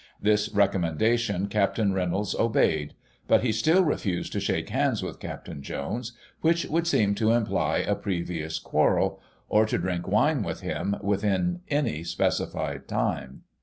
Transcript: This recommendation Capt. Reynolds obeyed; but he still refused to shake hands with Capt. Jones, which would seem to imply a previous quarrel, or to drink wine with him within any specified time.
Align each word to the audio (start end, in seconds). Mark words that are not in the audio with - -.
This 0.19 0.49
recommendation 0.49 1.45
Capt. 1.45 1.77
Reynolds 1.77 2.33
obeyed; 2.33 2.95
but 3.27 3.43
he 3.43 3.51
still 3.51 3.83
refused 3.83 4.33
to 4.33 4.39
shake 4.39 4.69
hands 4.69 5.03
with 5.03 5.19
Capt. 5.19 5.47
Jones, 5.61 6.13
which 6.39 6.65
would 6.65 6.87
seem 6.87 7.13
to 7.13 7.33
imply 7.33 7.77
a 7.85 7.93
previous 7.93 8.57
quarrel, 8.57 9.21
or 9.47 9.67
to 9.67 9.77
drink 9.77 10.07
wine 10.07 10.41
with 10.41 10.61
him 10.61 10.95
within 11.03 11.59
any 11.69 12.03
specified 12.03 12.87
time. 12.87 13.43